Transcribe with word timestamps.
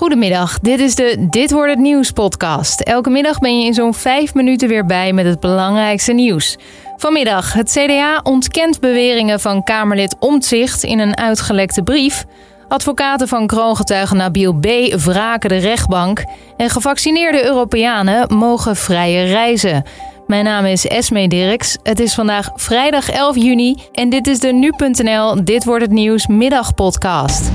Goedemiddag, 0.00 0.58
dit 0.58 0.80
is 0.80 0.94
de 0.94 1.26
Dit 1.30 1.50
wordt 1.50 1.70
het 1.70 1.78
nieuws 1.78 2.10
podcast. 2.10 2.80
Elke 2.80 3.10
middag 3.10 3.38
ben 3.38 3.60
je 3.60 3.66
in 3.66 3.74
zo'n 3.74 3.94
vijf 3.94 4.34
minuten 4.34 4.68
weer 4.68 4.86
bij 4.86 5.12
met 5.12 5.24
het 5.24 5.40
belangrijkste 5.40 6.12
nieuws. 6.12 6.56
Vanmiddag, 6.96 7.52
het 7.52 7.70
CDA 7.70 8.20
ontkent 8.22 8.80
beweringen 8.80 9.40
van 9.40 9.62
Kamerlid 9.62 10.16
Omtzigt 10.18 10.82
in 10.82 10.98
een 10.98 11.16
uitgelekte 11.16 11.82
brief. 11.82 12.24
Advocaten 12.68 13.28
van 13.28 13.46
kroongetuige 13.46 14.14
Nabil 14.14 14.54
B. 14.54 14.66
wraken 15.04 15.48
de 15.48 15.56
rechtbank. 15.56 16.24
En 16.56 16.70
gevaccineerde 16.70 17.44
Europeanen 17.44 18.34
mogen 18.34 18.76
vrije 18.76 19.24
reizen. 19.24 19.82
Mijn 20.26 20.44
naam 20.44 20.64
is 20.64 20.86
Esme 20.86 21.28
Dirks. 21.28 21.76
Het 21.82 22.00
is 22.00 22.14
vandaag 22.14 22.48
vrijdag 22.54 23.10
11 23.10 23.36
juni 23.36 23.76
en 23.92 24.10
dit 24.10 24.26
is 24.26 24.38
de 24.38 24.52
Nu.nl 24.52 25.44
Dit 25.44 25.64
wordt 25.64 25.82
het 25.82 25.92
nieuws 25.92 26.26
middagpodcast. 26.26 27.50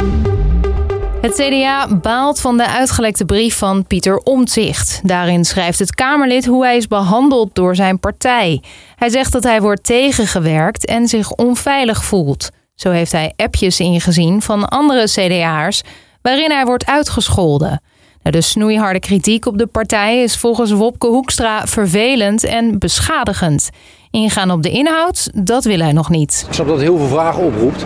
Het 1.25 1.33
CDA 1.33 1.87
baalt 2.01 2.41
van 2.41 2.57
de 2.57 2.67
uitgelekte 2.67 3.25
brief 3.25 3.57
van 3.57 3.85
Pieter 3.85 4.17
Omtzigt. 4.17 4.99
Daarin 5.03 5.45
schrijft 5.45 5.79
het 5.79 5.95
Kamerlid 5.95 6.45
hoe 6.45 6.63
hij 6.63 6.77
is 6.77 6.87
behandeld 6.87 7.55
door 7.55 7.75
zijn 7.75 7.99
partij. 7.99 8.61
Hij 8.95 9.09
zegt 9.09 9.31
dat 9.31 9.43
hij 9.43 9.61
wordt 9.61 9.83
tegengewerkt 9.83 10.85
en 10.85 11.07
zich 11.07 11.31
onveilig 11.31 12.03
voelt. 12.03 12.49
Zo 12.75 12.91
heeft 12.91 13.11
hij 13.11 13.33
appjes 13.35 13.79
ingezien 13.79 14.41
van 14.41 14.67
andere 14.67 15.03
CDA'ers 15.03 15.81
waarin 16.21 16.51
hij 16.51 16.65
wordt 16.65 16.85
uitgescholden. 16.85 17.81
Nou, 18.23 18.35
de 18.35 18.41
snoeiharde 18.41 18.99
kritiek 18.99 19.45
op 19.45 19.57
de 19.57 19.67
partij 19.67 20.23
is 20.23 20.37
volgens 20.37 20.71
Wopke 20.71 21.07
Hoekstra 21.07 21.67
vervelend 21.67 22.43
en 22.43 22.79
beschadigend. 22.79 23.69
Ingaan 24.09 24.51
op 24.51 24.61
de 24.61 24.69
inhoud, 24.69 25.29
dat 25.33 25.63
wil 25.63 25.79
hij 25.79 25.91
nog 25.91 26.09
niet. 26.09 26.43
Ik 26.47 26.53
snap 26.53 26.67
dat 26.67 26.79
heel 26.79 26.97
veel 26.97 27.07
vragen 27.07 27.43
oproept. 27.43 27.85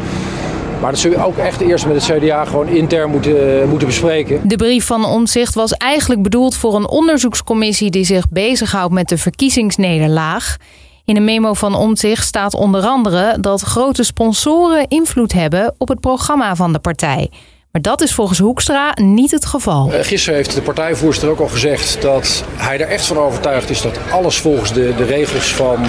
Maar 0.81 0.91
dat 0.91 0.99
zul 0.99 1.11
je 1.11 1.25
ook 1.25 1.37
echt 1.37 1.61
eerst 1.61 1.85
met 1.85 2.07
het 2.07 2.17
CDA 2.17 2.45
gewoon 2.45 2.67
intern 2.67 3.09
moeten, 3.09 3.69
moeten 3.69 3.87
bespreken. 3.87 4.47
De 4.47 4.55
brief 4.55 4.85
van 4.85 5.05
Omzicht 5.05 5.55
was 5.55 5.73
eigenlijk 5.73 6.21
bedoeld 6.21 6.55
voor 6.55 6.75
een 6.75 6.89
onderzoekscommissie 6.89 7.91
die 7.91 8.03
zich 8.03 8.29
bezighoudt 8.29 8.93
met 8.93 9.09
de 9.09 9.17
verkiezingsnederlaag. 9.17 10.57
In 11.05 11.15
een 11.15 11.23
memo 11.23 11.53
van 11.53 11.75
Omtzigt 11.75 12.25
staat 12.25 12.53
onder 12.53 12.83
andere 12.83 13.37
dat 13.39 13.61
grote 13.61 14.03
sponsoren 14.03 14.87
invloed 14.87 15.33
hebben 15.33 15.75
op 15.77 15.87
het 15.87 15.99
programma 15.99 16.55
van 16.55 16.73
de 16.73 16.79
partij. 16.79 17.29
Maar 17.71 17.81
dat 17.81 18.01
is 18.01 18.13
volgens 18.13 18.39
Hoekstra 18.39 18.91
niet 18.95 19.31
het 19.31 19.45
geval. 19.45 19.91
Eh, 19.91 20.05
gisteren 20.05 20.35
heeft 20.35 20.53
de 20.53 20.61
partijvoerster 20.61 21.29
ook 21.29 21.39
al 21.39 21.47
gezegd 21.47 22.01
dat 22.01 22.43
hij 22.55 22.79
er 22.79 22.87
echt 22.87 23.05
van 23.05 23.17
overtuigd 23.17 23.69
is 23.69 23.81
dat 23.81 23.99
alles 24.11 24.37
volgens 24.37 24.73
de, 24.73 24.93
de 24.97 25.05
regels 25.05 25.53
van 25.53 25.85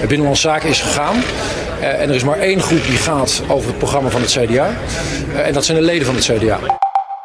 Binnenlandse 0.00 0.42
Zaken 0.42 0.68
is 0.68 0.80
gegaan. 0.80 1.16
Uh, 1.80 2.00
en 2.00 2.08
er 2.08 2.14
is 2.14 2.24
maar 2.24 2.38
één 2.38 2.60
groep 2.60 2.84
die 2.84 2.96
gaat 2.96 3.42
over 3.48 3.68
het 3.68 3.78
programma 3.78 4.08
van 4.08 4.20
het 4.20 4.30
CDA. 4.30 4.70
Uh, 5.28 5.46
en 5.46 5.52
dat 5.52 5.64
zijn 5.64 5.78
de 5.78 5.84
leden 5.84 6.06
van 6.06 6.14
het 6.14 6.24
CDA. 6.24 6.58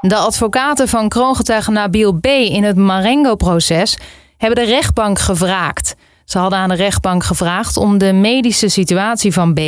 De 0.01 0.15
advocaten 0.15 0.87
van 0.87 1.09
kroongetuige 1.09 1.71
Nabil 1.71 2.13
B. 2.13 2.25
in 2.25 2.63
het 2.63 2.75
Marengo-proces 2.75 3.97
hebben 4.37 4.65
de 4.65 4.71
rechtbank 4.71 5.19
gevraagd. 5.19 5.95
Ze 6.25 6.37
hadden 6.37 6.59
aan 6.59 6.69
de 6.69 6.75
rechtbank 6.75 7.23
gevraagd 7.23 7.77
om 7.77 7.97
de 7.97 8.13
medische 8.13 8.67
situatie 8.67 9.33
van 9.33 9.53
B. 9.53 9.59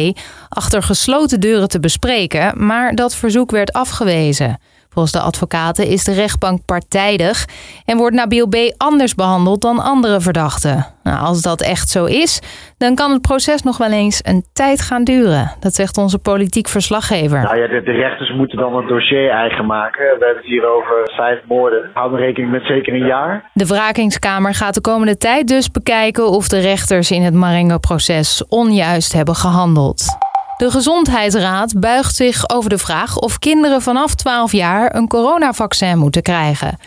achter 0.49 0.83
gesloten 0.83 1.39
deuren 1.39 1.67
te 1.67 1.80
bespreken, 1.80 2.65
maar 2.65 2.95
dat 2.95 3.15
verzoek 3.15 3.52
werd 3.52 3.73
afgewezen. 3.73 4.59
Volgens 4.97 5.17
de 5.17 5.27
advocaten 5.27 5.87
is 5.87 6.03
de 6.03 6.13
rechtbank 6.13 6.65
partijdig 6.65 7.45
en 7.85 7.97
wordt 7.97 8.15
Nabil 8.15 8.47
B. 8.47 8.55
anders 8.77 9.15
behandeld 9.15 9.61
dan 9.61 9.79
andere 9.79 10.21
verdachten. 10.21 10.85
Nou, 11.03 11.19
als 11.19 11.41
dat 11.41 11.61
echt 11.61 11.89
zo 11.89 12.05
is, 12.05 12.41
dan 12.77 12.95
kan 12.95 13.11
het 13.11 13.21
proces 13.21 13.61
nog 13.61 13.77
wel 13.77 13.91
eens 13.91 14.21
een 14.23 14.43
tijd 14.53 14.81
gaan 14.81 15.03
duren. 15.03 15.51
Dat 15.59 15.73
zegt 15.73 15.97
onze 15.97 16.19
politiek 16.19 16.67
verslaggever. 16.67 17.41
Nou 17.41 17.57
ja, 17.57 17.67
de, 17.67 17.81
de 17.81 17.91
rechters 17.91 18.33
moeten 18.33 18.57
dan 18.57 18.75
het 18.75 18.87
dossier 18.87 19.29
eigen 19.29 19.65
maken. 19.65 20.01
We 20.01 20.07
hebben 20.09 20.27
het 20.27 20.45
hier 20.45 20.65
over 20.75 21.11
vijf 21.15 21.39
moorden. 21.47 21.89
Houden 21.93 22.19
rekening 22.19 22.51
met 22.51 22.63
zeker 22.63 22.93
een 22.93 23.05
jaar. 23.05 23.49
De 23.53 23.65
wrakingskamer 23.65 24.53
gaat 24.53 24.73
de 24.73 24.81
komende 24.81 25.17
tijd 25.17 25.47
dus 25.47 25.71
bekijken 25.71 26.29
of 26.29 26.47
de 26.47 26.59
rechters 26.59 27.11
in 27.11 27.21
het 27.21 27.33
Marengo-proces 27.33 28.45
onjuist 28.47 29.13
hebben 29.13 29.36
gehandeld. 29.36 30.27
De 30.57 30.71
Gezondheidsraad 30.71 31.79
buigt 31.79 32.15
zich 32.15 32.49
over 32.49 32.69
de 32.69 32.77
vraag 32.77 33.17
of 33.17 33.39
kinderen 33.39 33.81
vanaf 33.81 34.15
12 34.15 34.51
jaar 34.51 34.95
een 34.95 35.07
coronavaccin 35.07 35.97
moeten 35.97 36.21
krijgen. 36.21 36.77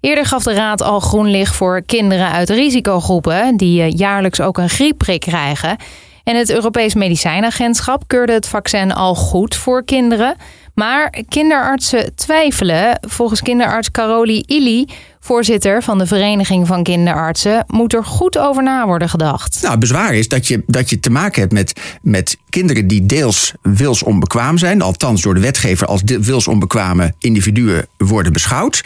Eerder 0.00 0.26
gaf 0.26 0.42
de 0.42 0.52
Raad 0.52 0.82
al 0.82 1.00
groen 1.00 1.30
licht 1.30 1.54
voor 1.54 1.82
kinderen 1.82 2.30
uit 2.30 2.50
risicogroepen 2.50 3.56
die 3.56 3.82
eh, 3.82 3.90
jaarlijks 3.90 4.40
ook 4.40 4.58
een 4.58 4.68
griepprik 4.68 5.20
krijgen. 5.20 5.76
En 6.24 6.36
het 6.36 6.50
Europees 6.50 6.94
Medicijnagentschap 6.94 8.02
keurde 8.06 8.32
het 8.32 8.48
vaccin 8.48 8.92
al 8.92 9.14
goed 9.14 9.54
voor 9.54 9.84
kinderen. 9.84 10.36
Maar 10.74 11.24
kinderartsen 11.28 12.14
twijfelen. 12.14 12.98
Volgens 13.08 13.42
kinderarts 13.42 13.90
Caroli 13.90 14.42
Illy, 14.46 14.88
voorzitter 15.20 15.82
van 15.82 15.98
de 15.98 16.06
Vereniging 16.06 16.66
van 16.66 16.82
Kinderartsen, 16.82 17.64
moet 17.66 17.94
er 17.94 18.04
goed 18.04 18.38
over 18.38 18.62
na 18.62 18.86
worden 18.86 19.08
gedacht. 19.08 19.58
Nou, 19.60 19.70
het 19.70 19.80
bezwaar 19.80 20.14
is 20.14 20.28
dat 20.28 20.48
je, 20.48 20.62
dat 20.66 20.90
je 20.90 21.00
te 21.00 21.10
maken 21.10 21.40
hebt 21.40 21.52
met, 21.52 21.80
met 22.02 22.36
kinderen 22.48 22.86
die 22.86 23.06
deels 23.06 23.52
wilsonbekwaam 23.62 24.58
zijn, 24.58 24.82
althans 24.82 25.22
door 25.22 25.34
de 25.34 25.40
wetgever 25.40 25.86
als 25.86 26.02
wilsonbekwame 26.04 27.14
individuen 27.18 27.86
worden 27.96 28.32
beschouwd. 28.32 28.84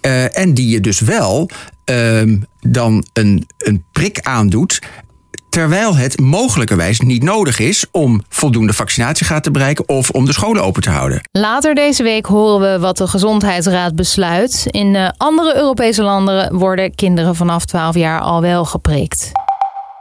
Uh, 0.00 0.38
en 0.38 0.54
die 0.54 0.68
je 0.68 0.80
dus 0.80 1.00
wel 1.00 1.50
uh, 1.90 2.22
dan 2.60 3.04
een, 3.12 3.46
een 3.58 3.84
prik 3.92 4.20
aandoet 4.20 4.80
terwijl 5.54 5.96
het 5.96 6.20
mogelijkerwijs 6.20 7.00
niet 7.00 7.22
nodig 7.22 7.58
is 7.58 7.86
om 7.90 8.22
voldoende 8.28 8.72
vaccinatiegraad 8.72 9.42
te 9.42 9.50
bereiken 9.50 9.88
of 9.88 10.10
om 10.10 10.24
de 10.24 10.32
scholen 10.32 10.62
open 10.62 10.82
te 10.82 10.90
houden. 10.90 11.28
Later 11.32 11.74
deze 11.74 12.02
week 12.02 12.26
horen 12.26 12.72
we 12.72 12.78
wat 12.78 12.96
de 12.96 13.06
Gezondheidsraad 13.06 13.94
besluit. 13.94 14.66
In 14.66 14.96
eh, 14.96 15.08
andere 15.16 15.56
Europese 15.56 16.02
landen 16.02 16.56
worden 16.56 16.94
kinderen 16.94 17.34
vanaf 17.34 17.64
12 17.64 17.94
jaar 17.94 18.20
al 18.20 18.40
wel 18.40 18.64
geprikt. 18.64 19.32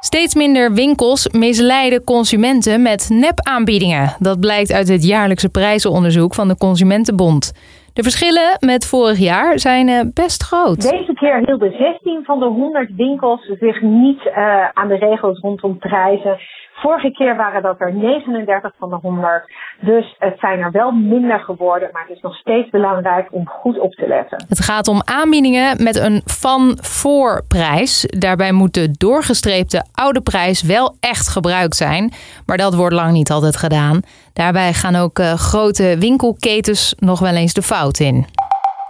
Steeds 0.10 0.36
minder 0.36 0.74
winkels 0.74 1.28
misleiden 1.28 2.04
consumenten 2.04 2.82
met 2.82 3.10
nepaanbiedingen. 3.10 4.16
Dat 4.20 4.40
blijkt 4.40 4.74
uit 4.74 4.88
het 4.88 5.08
jaarlijkse 5.08 5.50
prijzenonderzoek 5.50 6.34
van 6.34 6.48
de 6.48 6.58
Consumentenbond. 6.58 7.54
De 7.94 8.04
verschillen 8.04 8.58
met 8.60 8.88
vorig 8.88 9.18
jaar 9.18 9.60
zijn 9.60 9.88
eh, 9.88 10.00
best 10.14 10.44
groot. 10.44 10.82
Deze 10.82 11.14
keer 11.14 11.44
hielden 11.46 11.72
16 11.72 12.22
van 12.24 12.40
de 12.40 12.46
100 12.46 12.96
winkels 12.96 13.42
zich 13.60 13.82
niet 13.82 14.22
uh, 14.26 14.70
aan 14.74 14.88
de 14.88 14.96
regels 14.96 15.40
rondom 15.40 15.78
prijzen. 15.78 16.38
Vorige 16.74 17.12
keer 17.12 17.36
waren 17.36 17.62
dat 17.62 17.82
er 17.82 17.94
39 17.94 18.72
van 18.80 18.90
de 18.90 18.96
100. 19.02 19.52
Dus 19.80 20.16
het 20.20 20.40
zijn 20.40 20.60
er 20.60 20.72
wel 20.72 20.92
minder 20.92 21.40
geworden, 21.40 21.90
maar 21.92 22.02
het 22.08 22.16
is 22.16 22.22
nog 22.22 22.36
steeds 22.36 22.70
belangrijk 22.70 23.28
om 23.32 23.48
goed 23.48 23.80
op 23.80 23.94
te 23.94 24.08
letten. 24.08 24.46
Het 24.48 24.60
gaat 24.60 24.88
om 24.88 25.02
aanbiedingen 25.04 25.84
met 25.84 25.96
een 25.96 26.22
van-voor 26.26 27.44
prijs. 27.48 28.06
Daarbij 28.18 28.52
moet 28.52 28.74
de 28.74 28.92
doorgestreepte 28.92 29.86
oude 29.94 30.22
prijs 30.22 30.62
wel 30.62 30.96
echt 31.00 31.28
gebruikt 31.28 31.76
zijn, 31.76 32.12
maar 32.46 32.58
dat 32.58 32.76
wordt 32.76 32.96
lang 32.96 33.12
niet 33.12 33.32
altijd 33.32 33.58
gedaan. 33.58 34.02
Daarbij 34.34 34.74
gaan 34.74 34.96
ook 34.96 35.20
uh, 35.20 35.34
grote 35.34 35.96
winkelketens 36.00 36.96
nog 36.98 37.20
wel 37.20 37.36
eens 37.36 37.54
de 37.54 37.62
fout 37.62 38.00
in. 38.00 38.26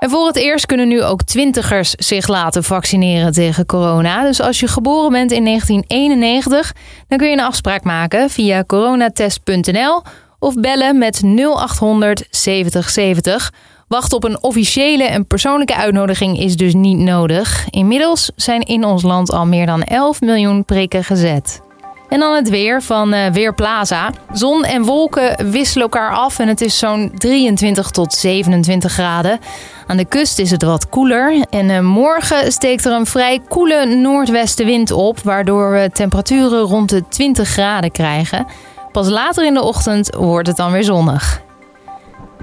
En 0.03 0.09
voor 0.09 0.27
het 0.27 0.35
eerst 0.35 0.65
kunnen 0.65 0.87
nu 0.87 1.03
ook 1.03 1.23
twintigers 1.23 1.89
zich 1.91 2.27
laten 2.27 2.63
vaccineren 2.63 3.31
tegen 3.31 3.65
corona. 3.65 4.23
Dus 4.23 4.41
als 4.41 4.59
je 4.59 4.67
geboren 4.67 5.11
bent 5.11 5.31
in 5.31 5.45
1991, 5.45 6.73
dan 7.07 7.17
kun 7.17 7.27
je 7.27 7.33
een 7.33 7.43
afspraak 7.43 7.83
maken 7.83 8.29
via 8.29 8.63
coronatest.nl 8.63 10.01
of 10.39 10.55
bellen 10.55 10.97
met 10.97 11.21
0800 11.23 12.27
70 12.29 12.89
70. 12.89 13.51
Wacht 13.87 14.13
op 14.13 14.23
een 14.23 14.43
officiële 14.43 15.03
en 15.03 15.27
persoonlijke 15.27 15.75
uitnodiging 15.75 16.39
is 16.39 16.57
dus 16.57 16.73
niet 16.73 16.97
nodig. 16.97 17.65
Inmiddels 17.69 18.31
zijn 18.35 18.61
in 18.61 18.85
ons 18.85 19.03
land 19.03 19.31
al 19.31 19.45
meer 19.45 19.65
dan 19.65 19.83
11 19.83 20.21
miljoen 20.21 20.65
prikken 20.65 21.03
gezet. 21.03 21.61
En 22.13 22.19
dan 22.19 22.35
het 22.35 22.49
weer 22.49 22.81
van 22.81 23.13
uh, 23.13 23.25
Weerplaza. 23.27 24.11
Zon 24.33 24.63
en 24.63 24.83
wolken 24.83 25.51
wisselen 25.51 25.83
elkaar 25.83 26.11
af 26.11 26.39
en 26.39 26.47
het 26.47 26.61
is 26.61 26.77
zo'n 26.77 27.11
23 27.17 27.89
tot 27.89 28.13
27 28.13 28.91
graden. 28.91 29.39
Aan 29.87 29.97
de 29.97 30.05
kust 30.05 30.39
is 30.39 30.51
het 30.51 30.63
wat 30.63 30.89
koeler. 30.89 31.45
En 31.49 31.69
uh, 31.69 31.79
morgen 31.79 32.51
steekt 32.51 32.85
er 32.85 32.91
een 32.91 33.05
vrij 33.05 33.39
koele 33.47 33.85
noordwestenwind 33.85 34.91
op, 34.91 35.19
waardoor 35.19 35.71
we 35.71 35.89
temperaturen 35.93 36.61
rond 36.61 36.89
de 36.89 37.03
20 37.09 37.47
graden 37.47 37.91
krijgen. 37.91 38.45
Pas 38.91 39.09
later 39.09 39.45
in 39.45 39.53
de 39.53 39.63
ochtend 39.63 40.15
wordt 40.15 40.47
het 40.47 40.57
dan 40.57 40.71
weer 40.71 40.83
zonnig. 40.83 41.41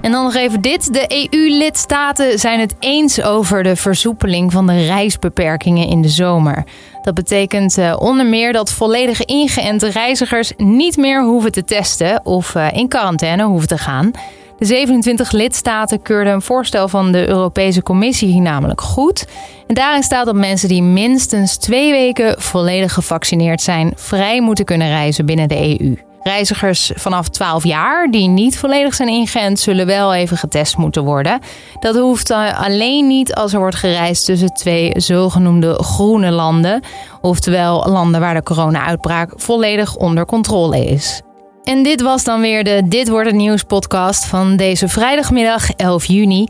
En 0.01 0.13
dan 0.13 0.25
nog 0.25 0.35
even 0.35 0.61
dit. 0.61 0.93
De 0.93 1.29
EU-lidstaten 1.31 2.39
zijn 2.39 2.61
het 2.61 2.75
eens 2.79 3.23
over 3.23 3.63
de 3.63 3.77
versoepeling 3.77 4.53
van 4.53 4.67
de 4.67 4.87
reisbeperkingen 4.87 5.89
in 5.89 6.03
de 6.03 6.09
zomer. 6.09 6.65
Dat 7.03 7.15
betekent 7.15 7.79
uh, 7.79 7.97
onder 7.99 8.27
meer 8.27 8.53
dat 8.53 8.73
volledig 8.73 9.25
ingeënte 9.25 9.91
reizigers 9.91 10.53
niet 10.57 10.97
meer 10.97 11.23
hoeven 11.23 11.53
te 11.53 11.65
testen 11.65 12.21
of 12.25 12.55
uh, 12.55 12.67
in 12.73 12.89
quarantaine 12.89 13.45
hoeven 13.45 13.69
te 13.69 13.79
gaan. 13.79 14.11
De 14.59 14.67
27 14.67 15.31
lidstaten 15.31 16.03
keurden 16.03 16.33
een 16.33 16.43
voorstel 16.43 16.89
van 16.89 17.13
de 17.13 17.29
Europese 17.29 17.83
Commissie 17.83 18.29
hier 18.29 18.43
namelijk 18.43 18.81
goed. 18.81 19.27
En 19.67 19.75
daarin 19.75 20.03
staat 20.03 20.27
dat 20.27 20.35
mensen 20.35 20.69
die 20.69 20.83
minstens 20.83 21.57
twee 21.57 21.91
weken 21.91 22.41
volledig 22.41 22.93
gevaccineerd 22.93 23.61
zijn, 23.61 23.93
vrij 23.97 24.41
moeten 24.41 24.65
kunnen 24.65 24.89
reizen 24.89 25.27
binnen 25.27 25.49
de 25.49 25.81
EU. 25.81 26.10
Reizigers 26.23 26.91
vanaf 26.95 27.29
12 27.29 27.65
jaar 27.65 28.11
die 28.11 28.29
niet 28.29 28.59
volledig 28.59 28.95
zijn 28.95 29.09
ingeënt, 29.09 29.61
zullen 29.61 29.87
wel 29.87 30.15
even 30.15 30.37
getest 30.37 30.77
moeten 30.77 31.05
worden. 31.05 31.41
Dat 31.81 31.97
hoeft 31.97 32.31
alleen 32.31 33.07
niet 33.07 33.35
als 33.35 33.53
er 33.53 33.59
wordt 33.59 33.77
gereisd 33.77 34.25
tussen 34.25 34.55
twee 34.55 34.93
zogenoemde 34.97 35.83
groene 35.83 36.31
landen, 36.31 36.83
oftewel 37.21 37.87
landen 37.89 38.21
waar 38.21 38.35
de 38.35 38.43
corona-uitbraak 38.43 39.33
volledig 39.37 39.97
onder 39.97 40.27
controle 40.27 40.85
is. 40.85 41.23
En 41.65 41.83
dit 41.83 42.03
was 42.03 42.25
dan 42.25 42.41
weer 42.41 42.65
de 42.65 42.83
Dit 42.85 43.09
wordt 43.09 43.27
het 43.27 43.37
nieuws 43.37 43.63
podcast 43.63 44.25
van 44.25 44.57
deze 44.57 44.89
vrijdagmiddag 44.89 45.71
11 45.71 46.05
juni. 46.05 46.49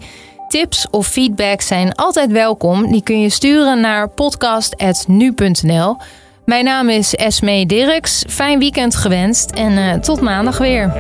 Tips 0.49 0.87
of 0.90 1.06
feedback 1.06 1.61
zijn 1.61 1.94
altijd 1.94 2.32
welkom. 2.32 2.93
Die 2.93 3.02
kun 3.02 3.20
je 3.20 3.31
sturen 3.31 3.81
naar 3.81 4.08
podcast.nu.nl. 4.08 5.96
Mijn 6.50 6.64
naam 6.64 6.88
is 6.88 7.14
Esme 7.14 7.67
Dirks. 7.67 8.25
Fijn 8.29 8.58
weekend 8.58 8.97
gewenst 8.97 9.50
en 9.50 9.73
uh, 9.73 9.93
tot 9.94 10.20
maandag 10.20 10.58
weer. 10.58 10.93